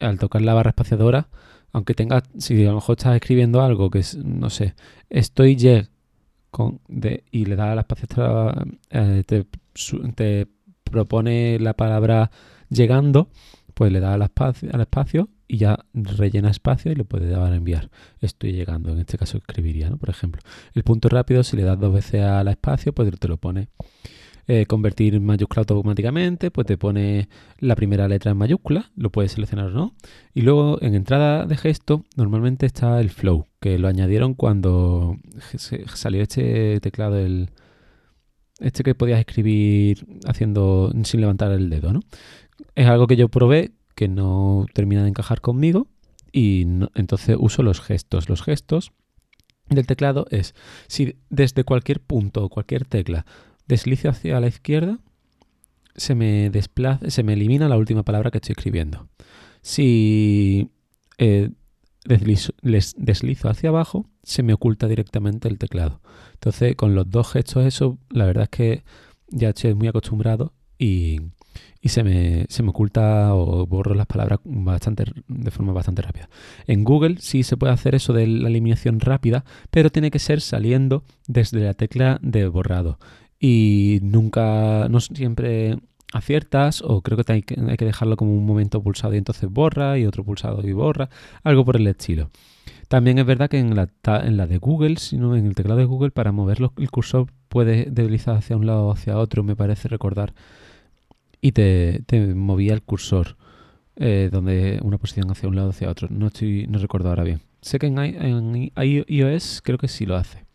al 0.00 0.18
tocar 0.18 0.42
la 0.42 0.54
barra 0.54 0.70
espaciadora, 0.70 1.28
aunque 1.72 1.94
tengas, 1.94 2.24
si 2.38 2.64
a 2.64 2.70
lo 2.70 2.76
mejor 2.76 2.96
estás 2.98 3.14
escribiendo 3.14 3.62
algo 3.62 3.90
que 3.90 4.00
es, 4.00 4.16
no 4.16 4.50
sé, 4.50 4.74
estoy 5.10 5.56
ye 5.56 5.88
con, 6.50 6.80
de, 6.88 7.24
y 7.30 7.44
le 7.46 7.56
da 7.56 7.72
al 7.72 7.78
espacio, 7.80 8.52
eh, 8.90 9.24
te, 9.26 9.46
te, 10.14 10.48
propone 10.84 11.58
la 11.58 11.74
palabra 11.74 12.30
llegando, 12.68 13.30
pues 13.74 13.92
le 13.92 14.00
da 14.00 14.14
al 14.14 14.22
espacio, 14.22 14.70
al 14.72 14.82
espacio 14.82 15.28
y 15.52 15.58
ya 15.58 15.84
rellena 15.92 16.48
espacio 16.48 16.92
y 16.92 16.94
le 16.94 17.04
puede 17.04 17.28
dar 17.28 17.52
a 17.52 17.54
enviar. 17.54 17.90
Estoy 18.22 18.52
llegando, 18.52 18.90
en 18.90 19.00
este 19.00 19.18
caso 19.18 19.36
escribiría, 19.36 19.90
¿no? 19.90 19.98
Por 19.98 20.08
ejemplo, 20.08 20.40
el 20.72 20.82
punto 20.82 21.10
rápido, 21.10 21.42
si 21.42 21.58
le 21.58 21.62
das 21.62 21.78
dos 21.78 21.92
veces 21.92 22.22
al 22.22 22.48
espacio, 22.48 22.94
pues 22.94 23.10
te 23.20 23.28
lo 23.28 23.36
pone 23.36 23.68
eh, 24.48 24.64
convertir 24.64 25.14
en 25.14 25.26
mayúscula 25.26 25.60
automáticamente, 25.68 26.50
pues 26.50 26.66
te 26.66 26.78
pone 26.78 27.28
la 27.58 27.76
primera 27.76 28.08
letra 28.08 28.30
en 28.30 28.38
mayúscula, 28.38 28.90
lo 28.96 29.10
puedes 29.10 29.32
seleccionar 29.32 29.66
o 29.66 29.70
no. 29.72 29.94
Y 30.32 30.40
luego 30.40 30.78
en 30.80 30.94
entrada 30.94 31.44
de 31.44 31.58
gesto 31.58 32.06
normalmente 32.16 32.64
está 32.64 32.98
el 32.98 33.10
flow, 33.10 33.46
que 33.60 33.78
lo 33.78 33.88
añadieron 33.88 34.32
cuando 34.32 35.18
salió 35.94 36.22
este 36.22 36.80
teclado, 36.80 37.18
el, 37.18 37.50
este 38.58 38.84
que 38.84 38.94
podías 38.94 39.20
escribir 39.20 40.06
haciendo 40.26 40.90
sin 41.04 41.20
levantar 41.20 41.52
el 41.52 41.68
dedo, 41.68 41.92
¿no? 41.92 42.00
Es 42.74 42.86
algo 42.86 43.06
que 43.06 43.16
yo 43.16 43.28
probé 43.28 43.72
que 43.94 44.08
no 44.08 44.66
termina 44.72 45.02
de 45.02 45.08
encajar 45.08 45.40
conmigo 45.40 45.88
y 46.32 46.62
entonces 46.94 47.36
uso 47.38 47.62
los 47.62 47.80
gestos. 47.80 48.28
Los 48.28 48.42
gestos 48.42 48.92
del 49.68 49.86
teclado 49.86 50.26
es 50.30 50.54
si 50.88 51.16
desde 51.30 51.64
cualquier 51.64 52.00
punto 52.00 52.44
o 52.44 52.48
cualquier 52.48 52.84
tecla 52.84 53.26
deslizo 53.66 54.08
hacia 54.08 54.40
la 54.40 54.48
izquierda, 54.48 54.98
se 55.94 56.14
me 56.14 56.50
desplaza, 56.50 57.10
se 57.10 57.22
me 57.22 57.34
elimina 57.34 57.68
la 57.68 57.76
última 57.76 58.02
palabra 58.02 58.30
que 58.30 58.38
estoy 58.38 58.54
escribiendo. 58.56 59.08
Si 59.60 60.70
eh, 61.18 61.50
deslizo, 62.04 62.52
les 62.62 62.94
deslizo 62.96 63.48
hacia 63.48 63.68
abajo, 63.68 64.06
se 64.22 64.42
me 64.42 64.54
oculta 64.54 64.88
directamente 64.88 65.48
el 65.48 65.58
teclado. 65.58 66.00
Entonces, 66.34 66.76
con 66.76 66.94
los 66.94 67.10
dos 67.10 67.32
gestos, 67.32 67.66
eso, 67.66 67.98
la 68.10 68.24
verdad 68.24 68.44
es 68.44 68.50
que 68.50 68.84
ya 69.28 69.50
estoy 69.50 69.74
muy 69.74 69.88
acostumbrado 69.88 70.52
y, 70.78 71.20
y 71.80 71.88
se, 71.88 72.02
me, 72.04 72.46
se 72.48 72.62
me 72.62 72.70
oculta 72.70 73.34
o 73.34 73.66
borro 73.66 73.94
las 73.94 74.06
palabras 74.06 74.40
bastante, 74.44 75.04
de 75.28 75.50
forma 75.50 75.72
bastante 75.72 76.02
rápida. 76.02 76.28
En 76.66 76.84
Google 76.84 77.16
sí 77.20 77.42
se 77.42 77.56
puede 77.56 77.72
hacer 77.72 77.94
eso 77.94 78.12
de 78.12 78.26
la 78.26 78.48
eliminación 78.48 79.00
rápida, 79.00 79.44
pero 79.70 79.90
tiene 79.90 80.10
que 80.10 80.18
ser 80.18 80.40
saliendo 80.40 81.04
desde 81.26 81.60
la 81.60 81.74
tecla 81.74 82.18
de 82.22 82.46
borrado 82.46 82.98
y 83.38 83.98
nunca, 84.02 84.86
no 84.88 85.00
siempre 85.00 85.76
aciertas 86.12 86.82
o 86.82 87.00
creo 87.00 87.18
que 87.18 87.32
hay, 87.32 87.42
que 87.42 87.84
dejarlo 87.84 88.16
como 88.16 88.34
un 88.34 88.46
momento 88.46 88.82
pulsado 88.82 89.14
y 89.14 89.18
entonces 89.18 89.50
borra 89.50 89.98
y 89.98 90.06
otro 90.06 90.24
pulsado 90.24 90.66
y 90.66 90.72
borra, 90.72 91.08
algo 91.42 91.64
por 91.64 91.76
el 91.76 91.86
estilo. 91.86 92.30
También 92.88 93.18
es 93.18 93.26
verdad 93.26 93.48
que 93.48 93.58
en 93.58 93.74
la, 93.74 93.88
en 94.04 94.36
la 94.36 94.46
de 94.46 94.58
Google, 94.58 94.96
sino 94.98 95.34
en 95.34 95.46
el 95.46 95.54
teclado 95.54 95.80
de 95.80 95.86
Google, 95.86 96.10
para 96.10 96.30
moverlo 96.30 96.72
el 96.76 96.90
cursor 96.90 97.26
puede 97.48 97.86
deslizar 97.90 98.36
hacia 98.36 98.56
un 98.56 98.66
lado 98.66 98.86
o 98.86 98.92
hacia 98.92 99.18
otro, 99.18 99.42
me 99.42 99.56
parece 99.56 99.88
recordar, 99.88 100.34
y 101.42 101.52
te, 101.52 102.02
movía 102.34 102.72
el 102.72 102.82
cursor, 102.82 103.36
eh, 103.96 104.30
donde 104.32 104.78
una 104.82 104.96
posición 104.96 105.30
hacia 105.30 105.48
un 105.48 105.56
lado 105.56 105.70
hacia 105.70 105.90
otro. 105.90 106.08
No, 106.08 106.28
estoy, 106.28 106.66
no 106.68 106.78
recuerdo 106.78 107.10
ahora 107.10 107.24
bien. 107.24 107.40
Sé 107.60 107.78
que 107.78 107.88
en, 107.88 107.98
en 107.98 108.72
iOS 108.76 109.60
creo 109.62 109.76
que 109.76 109.88
sí 109.88 110.06
lo 110.06 110.16
hace. 110.16 110.46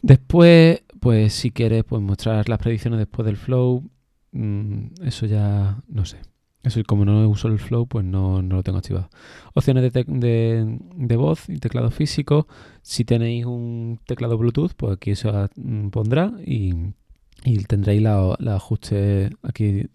Después, 0.00 0.82
pues 1.00 1.32
si 1.34 1.50
quieres 1.50 1.84
pues 1.84 2.00
mostrar 2.00 2.48
las 2.48 2.58
predicciones 2.58 3.00
después 3.00 3.26
del 3.26 3.36
flow, 3.36 3.90
mm, 4.30 4.86
eso 5.04 5.26
ya 5.26 5.82
no 5.88 6.04
sé. 6.04 6.18
Eso 6.62 6.80
como 6.86 7.04
no 7.04 7.28
uso 7.28 7.48
el 7.48 7.58
flow, 7.58 7.88
pues 7.88 8.04
no, 8.04 8.40
lo 8.40 8.62
tengo 8.62 8.78
activado. 8.78 9.10
Opciones 9.52 9.92
de, 9.92 10.04
de, 10.06 11.16
voz 11.16 11.48
y 11.48 11.58
teclado 11.58 11.90
físico. 11.90 12.46
Si 12.82 13.04
tenéis 13.04 13.46
un 13.46 13.98
teclado 14.06 14.38
Bluetooth, 14.38 14.74
pues 14.76 14.92
aquí 14.92 15.12
mm, 15.56 15.88
pondrá 15.88 16.32
y, 16.46 16.72
tendréis 17.68 18.02
la, 18.02 18.36
ajuste 18.54 19.30
aquí 19.42 19.86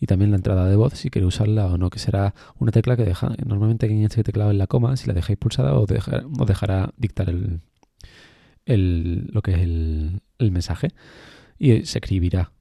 y 0.00 0.06
también 0.06 0.30
la 0.30 0.36
entrada 0.36 0.68
de 0.68 0.76
voz 0.76 0.94
si 0.94 1.10
queréis 1.10 1.34
usarla 1.34 1.66
o 1.66 1.78
no, 1.78 1.90
que 1.90 1.98
será 1.98 2.34
una 2.58 2.72
tecla 2.72 2.96
que 2.96 3.04
deja, 3.04 3.34
normalmente 3.44 3.86
en 3.86 4.02
este 4.02 4.24
teclado 4.24 4.50
en 4.50 4.58
la 4.58 4.66
coma, 4.66 4.96
si 4.96 5.06
la 5.06 5.14
dejáis 5.14 5.38
pulsada 5.38 5.74
os 5.74 5.86
dejará 5.88 6.92
dictar 6.96 7.30
el, 7.30 7.60
el, 8.64 9.28
lo 9.32 9.42
que 9.42 9.52
es 9.52 9.58
el, 9.58 10.20
el 10.38 10.50
mensaje 10.50 10.88
y 11.58 11.84
se 11.84 11.98
escribirá. 11.98 12.52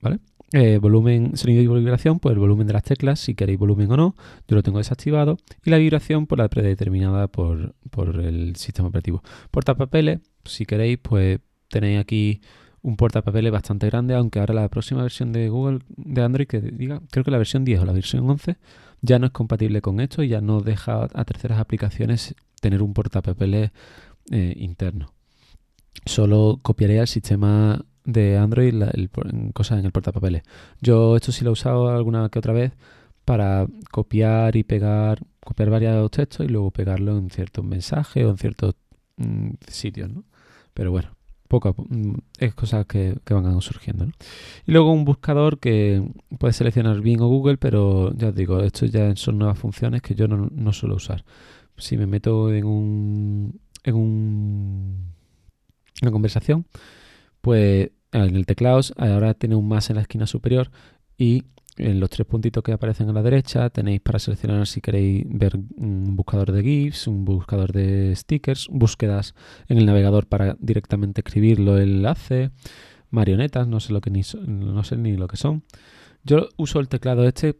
¿Vale? 0.00 0.20
Eh, 0.52 0.78
volumen, 0.78 1.36
sonido 1.36 1.60
y 1.60 1.66
vibración, 1.66 2.20
pues 2.20 2.32
el 2.32 2.38
volumen 2.38 2.66
de 2.66 2.72
las 2.72 2.82
teclas, 2.82 3.20
si 3.20 3.34
queréis 3.34 3.58
volumen 3.58 3.90
o 3.92 3.96
no, 3.96 4.16
yo 4.46 4.56
lo 4.56 4.62
tengo 4.62 4.78
desactivado. 4.78 5.36
Y 5.64 5.70
la 5.70 5.76
vibración, 5.76 6.26
pues 6.26 6.38
la 6.38 6.48
predeterminada 6.48 7.28
por, 7.28 7.74
por 7.90 8.18
el 8.20 8.56
sistema 8.56 8.88
operativo. 8.88 9.22
Portapapeles, 9.50 10.20
si 10.44 10.64
queréis, 10.64 10.98
pues 10.98 11.40
tenéis 11.68 12.00
aquí 12.00 12.40
un 12.88 12.96
portapapeles 12.96 13.52
bastante 13.52 13.86
grande, 13.86 14.14
aunque 14.14 14.40
ahora 14.40 14.54
la 14.54 14.68
próxima 14.68 15.02
versión 15.02 15.32
de 15.32 15.48
Google, 15.48 15.80
de 15.96 16.22
Android, 16.22 16.46
que 16.46 16.60
diga, 16.60 17.00
creo 17.10 17.24
que 17.24 17.30
la 17.30 17.38
versión 17.38 17.64
10 17.64 17.80
o 17.80 17.84
la 17.84 17.92
versión 17.92 18.28
11, 18.28 18.56
ya 19.02 19.18
no 19.18 19.26
es 19.26 19.32
compatible 19.32 19.80
con 19.80 20.00
esto 20.00 20.22
y 20.22 20.28
ya 20.28 20.40
no 20.40 20.60
deja 20.60 21.08
a 21.12 21.24
terceras 21.24 21.60
aplicaciones 21.60 22.34
tener 22.60 22.82
un 22.82 22.94
portapapeles 22.94 23.70
eh, 24.30 24.54
interno 24.56 25.12
solo 26.04 26.58
copiaré 26.62 27.00
al 27.00 27.08
sistema 27.08 27.84
de 28.04 28.38
Android 28.38 28.74
cosas 29.52 29.78
en 29.78 29.86
el 29.86 29.92
portapapeles. 29.92 30.42
Yo 30.80 31.16
esto 31.16 31.32
sí 31.32 31.44
lo 31.44 31.50
he 31.50 31.52
usado 31.52 31.88
alguna 31.88 32.28
que 32.28 32.38
otra 32.38 32.52
vez 32.52 32.72
para 33.24 33.66
copiar 33.90 34.56
y 34.56 34.64
pegar, 34.64 35.20
copiar 35.40 35.70
varios 35.70 36.10
textos 36.10 36.46
y 36.46 36.48
luego 36.48 36.70
pegarlo 36.70 37.18
en 37.18 37.30
ciertos 37.30 37.64
mensajes 37.64 38.24
o 38.24 38.30
en 38.30 38.38
ciertos 38.38 38.74
mm, 39.16 39.50
sitios, 39.66 40.10
¿no? 40.10 40.24
Pero 40.72 40.90
bueno, 40.90 41.10
poco 41.48 41.68
a 41.70 41.72
poco, 41.72 41.88
mm, 41.90 42.14
es 42.38 42.54
cosas 42.54 42.86
que, 42.86 43.16
van 43.28 43.60
surgiendo, 43.60 44.06
¿no? 44.06 44.12
Y 44.66 44.72
luego 44.72 44.92
un 44.92 45.04
buscador 45.04 45.58
que 45.58 46.02
puede 46.38 46.52
seleccionar 46.52 47.00
Bing 47.00 47.20
o 47.20 47.28
Google, 47.28 47.56
pero 47.58 48.12
ya 48.14 48.28
os 48.28 48.34
digo, 48.34 48.60
esto 48.62 48.86
ya 48.86 49.16
son 49.16 49.38
nuevas 49.38 49.58
funciones 49.58 50.02
que 50.02 50.14
yo 50.14 50.28
no, 50.28 50.48
no 50.52 50.72
suelo 50.72 50.96
usar. 50.96 51.24
Si 51.76 51.96
me 51.96 52.06
meto 52.06 52.52
en 52.52 52.64
un, 52.64 53.60
en 53.84 53.94
un 53.94 55.08
una 56.02 56.12
conversación, 56.12 56.66
pues 57.40 57.90
en 58.12 58.36
el 58.36 58.46
teclado 58.46 58.80
ahora 58.96 59.34
tiene 59.34 59.56
un 59.56 59.68
más 59.68 59.90
en 59.90 59.96
la 59.96 60.02
esquina 60.02 60.26
superior 60.26 60.70
y 61.16 61.44
en 61.78 62.00
los 62.00 62.10
tres 62.10 62.26
puntitos 62.26 62.62
que 62.62 62.72
aparecen 62.72 63.08
a 63.08 63.12
la 63.12 63.22
derecha 63.22 63.70
tenéis 63.70 64.00
para 64.00 64.18
seleccionar 64.18 64.66
si 64.66 64.80
queréis 64.80 65.24
ver 65.28 65.56
un 65.56 66.16
buscador 66.16 66.52
de 66.52 66.62
GIFs, 66.62 67.06
un 67.06 67.24
buscador 67.24 67.72
de 67.72 68.14
stickers, 68.14 68.68
búsquedas 68.70 69.34
en 69.68 69.78
el 69.78 69.86
navegador 69.86 70.26
para 70.26 70.56
directamente 70.60 71.20
escribirlo 71.20 71.78
el 71.78 71.96
enlace, 71.96 72.50
marionetas, 73.10 73.66
no 73.68 73.80
sé 73.80 73.92
lo 73.92 74.00
que 74.00 74.10
ni 74.10 74.22
no 74.46 74.84
sé 74.84 74.96
ni 74.96 75.16
lo 75.16 75.28
que 75.28 75.36
son. 75.36 75.62
Yo 76.24 76.48
uso 76.56 76.80
el 76.80 76.88
teclado 76.88 77.24
este 77.26 77.58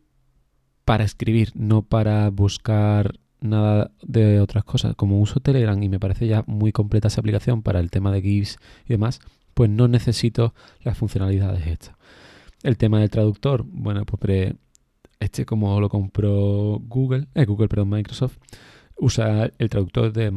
para 0.84 1.04
escribir, 1.04 1.52
no 1.54 1.82
para 1.82 2.28
buscar 2.30 3.18
nada 3.40 3.90
de 4.02 4.40
otras 4.40 4.64
cosas. 4.64 4.94
Como 4.96 5.20
uso 5.20 5.40
Telegram 5.40 5.80
y 5.82 5.88
me 5.88 6.00
parece 6.00 6.26
ya 6.26 6.44
muy 6.46 6.72
completa 6.72 7.08
esa 7.08 7.20
aplicación 7.20 7.62
para 7.62 7.80
el 7.80 7.90
tema 7.90 8.10
de 8.10 8.22
GIFs 8.22 8.58
y 8.86 8.90
demás, 8.90 9.20
pues 9.54 9.70
no 9.70 9.88
necesito 9.88 10.54
las 10.82 10.96
funcionalidades 10.96 11.66
estas. 11.66 11.97
El 12.62 12.76
tema 12.76 13.00
del 13.00 13.10
traductor, 13.10 13.64
bueno, 13.64 14.04
pues 14.04 14.54
este 15.20 15.44
como 15.44 15.80
lo 15.80 15.88
compró 15.88 16.78
Google, 16.80 17.26
eh, 17.34 17.44
Google, 17.44 17.68
perdón, 17.68 17.90
Microsoft, 17.90 18.38
usa 18.96 19.50
el 19.58 19.68
traductor 19.68 20.12
de, 20.12 20.30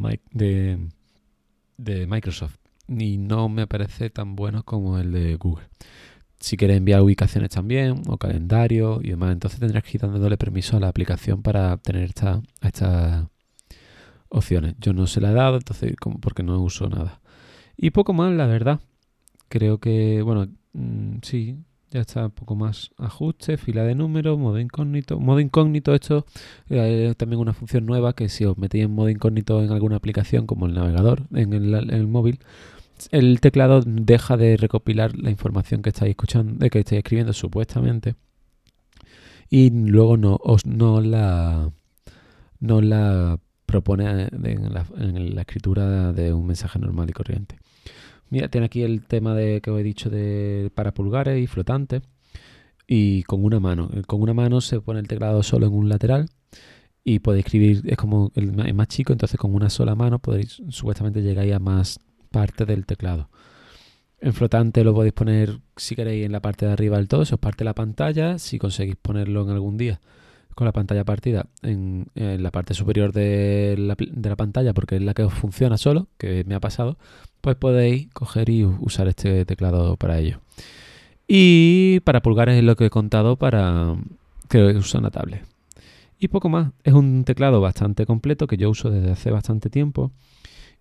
de, 1.77 2.07
Microsoft 2.07 2.57
y 2.87 3.17
no 3.17 3.49
me 3.49 3.67
parece 3.67 4.09
tan 4.09 4.35
bueno 4.35 4.63
como 4.63 4.99
el 4.99 5.11
de 5.11 5.35
Google 5.35 5.67
si 6.41 6.57
quieres 6.57 6.77
enviar 6.77 7.01
ubicaciones 7.01 7.51
también 7.51 8.01
o 8.07 8.17
calendario 8.17 8.99
y 9.03 9.09
demás, 9.11 9.31
entonces 9.31 9.59
tendrás 9.59 9.83
que 9.83 9.91
ir 9.93 10.01
dándole 10.01 10.37
permiso 10.37 10.75
a 10.75 10.79
la 10.79 10.87
aplicación 10.87 11.43
para 11.43 11.77
tener 11.77 12.03
esta, 12.03 12.41
estas 12.61 13.27
opciones. 14.27 14.75
Yo 14.79 14.91
no 14.93 15.05
se 15.05 15.21
la 15.21 15.31
he 15.31 15.33
dado, 15.33 15.57
entonces 15.57 15.95
como 15.97 16.19
porque 16.19 16.41
no 16.41 16.59
uso 16.59 16.89
nada. 16.89 17.21
Y 17.77 17.91
poco 17.91 18.13
más, 18.13 18.33
la 18.33 18.47
verdad. 18.47 18.79
Creo 19.49 19.79
que, 19.79 20.21
bueno, 20.23 20.47
mm, 20.73 21.17
sí, 21.21 21.57
ya 21.91 22.01
está 22.01 22.25
un 22.25 22.31
poco 22.31 22.55
más 22.55 22.91
ajuste, 22.97 23.57
fila 23.57 23.83
de 23.83 23.95
números, 23.95 24.39
modo 24.39 24.59
incógnito. 24.59 25.19
Modo 25.19 25.39
incógnito, 25.41 25.93
esto 25.93 26.25
eh, 26.69 27.13
también 27.17 27.41
una 27.41 27.53
función 27.53 27.85
nueva 27.85 28.13
que 28.13 28.29
si 28.29 28.45
os 28.45 28.57
metéis 28.57 28.85
en 28.85 28.95
modo 28.95 29.09
incógnito 29.09 29.61
en 29.61 29.71
alguna 29.71 29.97
aplicación 29.97 30.47
como 30.47 30.65
el 30.65 30.73
navegador, 30.73 31.23
en 31.33 31.53
el, 31.53 32.07
móvil, 32.07 32.39
el 33.11 33.41
teclado 33.41 33.81
deja 33.85 34.37
de 34.37 34.55
recopilar 34.55 35.17
la 35.17 35.29
información 35.29 35.81
que 35.81 35.89
estáis 35.89 36.11
escuchando, 36.11 36.69
que 36.69 36.79
estáis 36.79 36.99
escribiendo 36.99 37.33
supuestamente, 37.33 38.15
y 39.49 39.69
luego 39.69 40.15
no, 40.15 40.39
os, 40.41 40.65
no 40.65 41.01
la 41.01 41.71
no 42.61 42.81
la 42.81 43.37
propone 43.65 44.29
en 44.31 44.73
la, 44.73 45.41
escritura 45.41 46.13
de 46.13 46.33
un 46.33 46.47
mensaje 46.47 46.79
normal 46.79 47.09
y 47.09 47.13
corriente. 47.13 47.57
Mira, 48.31 48.47
tiene 48.47 48.65
aquí 48.65 48.81
el 48.81 49.05
tema 49.05 49.35
de 49.35 49.59
que 49.61 49.71
os 49.71 49.79
he 49.79 49.83
dicho 49.83 50.09
de 50.09 50.71
para 50.73 50.93
pulgares 50.93 51.37
y 51.43 51.47
flotantes. 51.47 52.01
Y 52.87 53.23
con 53.23 53.43
una 53.43 53.59
mano. 53.59 53.89
Con 54.07 54.21
una 54.21 54.33
mano 54.33 54.61
se 54.61 54.81
pone 54.81 54.99
el 55.01 55.07
teclado 55.07 55.43
solo 55.43 55.67
en 55.67 55.73
un 55.73 55.89
lateral 55.89 56.29
y 57.03 57.19
podéis 57.19 57.45
escribir, 57.45 57.81
es 57.85 57.97
como 57.97 58.31
el, 58.35 58.73
más 58.73 58.87
chico, 58.87 59.11
entonces 59.11 59.39
con 59.39 59.53
una 59.53 59.69
sola 59.69 59.95
mano 59.95 60.19
podéis 60.19 60.61
supuestamente 60.69 61.21
llegar 61.21 61.51
a 61.51 61.59
más 61.59 61.99
parte 62.31 62.65
del 62.65 62.85
teclado. 62.85 63.29
En 64.19 64.33
flotante 64.33 64.83
lo 64.83 64.93
podéis 64.93 65.13
poner 65.13 65.59
si 65.75 65.95
queréis 65.95 66.25
en 66.25 66.31
la 66.31 66.41
parte 66.41 66.65
de 66.65 66.71
arriba 66.71 66.97
del 66.97 67.07
todo, 67.07 67.25
se 67.25 67.35
os 67.35 67.39
parte 67.39 67.63
la 67.63 67.73
pantalla. 67.73 68.39
Si 68.39 68.59
conseguís 68.59 68.95
ponerlo 68.95 69.43
en 69.43 69.49
algún 69.49 69.77
día 69.77 69.99
con 70.55 70.65
la 70.65 70.71
pantalla 70.71 71.03
partida 71.03 71.47
en, 71.63 72.07
la 72.15 72.51
parte 72.51 72.73
superior 72.73 73.11
de 73.13 73.75
la, 73.77 73.95
de 73.95 74.29
la, 74.29 74.35
pantalla, 74.35 74.73
porque 74.73 74.97
es 74.97 75.01
la 75.01 75.13
que 75.13 75.23
os 75.23 75.33
funciona 75.33 75.77
solo, 75.77 76.07
que 76.17 76.43
me 76.45 76.55
ha 76.55 76.59
pasado, 76.59 76.97
pues 77.41 77.55
podéis 77.57 78.07
coger 78.13 78.49
y 78.49 78.63
usar 78.63 79.07
este 79.07 79.45
teclado 79.45 79.97
para 79.97 80.19
ello. 80.19 80.39
Y 81.27 82.01
para 82.01 82.21
pulgares 82.21 82.57
es 82.57 82.63
lo 82.63 82.75
que 82.75 82.85
he 82.85 82.89
contado 82.89 83.37
para 83.37 83.95
que 84.49 84.63
uso 84.75 84.97
una 84.97 85.11
tablet. 85.11 85.43
Y 86.19 86.27
poco 86.27 86.49
más. 86.49 86.71
Es 86.83 86.93
un 86.93 87.23
teclado 87.23 87.61
bastante 87.61 88.05
completo 88.05 88.47
que 88.47 88.57
yo 88.57 88.69
uso 88.69 88.91
desde 88.91 89.11
hace 89.11 89.31
bastante 89.31 89.69
tiempo 89.69 90.11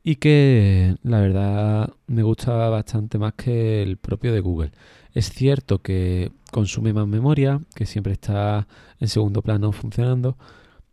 y 0.03 0.17
que 0.17 0.97
la 1.03 1.21
verdad 1.21 1.93
me 2.07 2.23
gusta 2.23 2.69
bastante 2.69 3.19
más 3.19 3.35
que 3.35 3.83
el 3.83 3.97
propio 3.97 4.33
de 4.33 4.41
Google. 4.41 4.73
Es 5.15 5.31
cierto 5.31 5.81
que 5.81 6.31
consume 6.51 6.93
más 6.93 7.07
memoria, 7.07 7.61
que 7.75 7.87
siempre 7.87 8.13
está 8.13 8.67
en 8.99 9.09
segundo 9.09 9.43
plano 9.43 9.73
funcionando, 9.73 10.37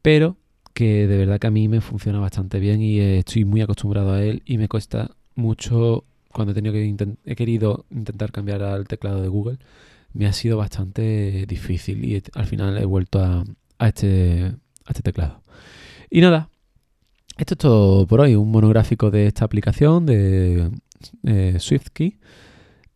pero 0.01 0.37
que 0.73 1.07
de 1.07 1.17
verdad 1.17 1.39
que 1.39 1.47
a 1.47 1.51
mí 1.51 1.67
me 1.67 1.81
funciona 1.81 2.19
bastante 2.19 2.59
bien 2.59 2.81
y 2.81 2.99
estoy 2.99 3.45
muy 3.45 3.61
acostumbrado 3.61 4.13
a 4.13 4.23
él 4.23 4.43
y 4.45 4.57
me 4.57 4.67
cuesta 4.67 5.11
mucho 5.37 6.03
cuando 6.33 6.51
he 6.51 6.55
tenido 6.55 6.73
que 6.73 7.15
he 7.25 7.35
querido 7.35 7.85
intentar 7.89 8.31
cambiar 8.31 8.61
al 8.61 8.87
teclado 8.87 9.21
de 9.21 9.27
Google, 9.27 9.57
me 10.13 10.27
ha 10.27 10.33
sido 10.33 10.57
bastante 10.57 11.45
difícil 11.47 12.03
y 12.05 12.21
al 12.33 12.45
final 12.45 12.77
he 12.77 12.85
vuelto 12.85 13.19
a, 13.19 13.43
este, 13.87 14.43
a 14.85 14.89
este 14.89 15.01
teclado. 15.01 15.41
Y 16.09 16.21
nada, 16.21 16.49
esto 17.37 17.53
es 17.53 17.57
todo 17.57 18.07
por 18.07 18.21
hoy, 18.21 18.35
un 18.35 18.51
monográfico 18.51 19.11
de 19.11 19.27
esta 19.27 19.45
aplicación 19.45 20.05
de 20.05 20.71
eh, 21.23 21.57
SwiftKey 21.59 22.19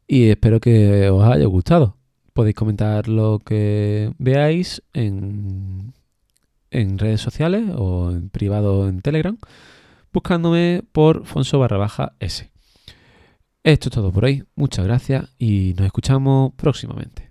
y 0.08 0.30
espero 0.30 0.60
que 0.60 1.10
os 1.10 1.24
haya 1.24 1.46
gustado. 1.46 1.98
Podéis 2.34 2.56
comentar 2.56 3.08
lo 3.08 3.40
que 3.40 4.14
veáis 4.18 4.82
en, 4.94 5.94
en 6.70 6.98
redes 6.98 7.22
sociales 7.22 7.66
o 7.76 8.12
en 8.12 8.30
privado 8.30 8.88
en 8.88 9.02
Telegram 9.02 9.38
buscándome 10.12 10.84
por 10.92 11.26
Fonso 11.26 11.60
barra 11.60 11.78
baja 11.78 12.14
S. 12.20 12.52
Esto 13.64 13.90
es 13.90 13.96
todo 13.96 14.12
por 14.12 14.26
hoy, 14.26 14.44
muchas 14.56 14.86
gracias 14.86 15.36
y 15.38 15.74
nos 15.78 15.86
escuchamos 15.86 16.54
próximamente. 16.56 17.31